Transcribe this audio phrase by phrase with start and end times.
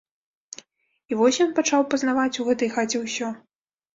[1.11, 3.27] І вось ён пачаў пазнаваць у гэтай хаце ўсё.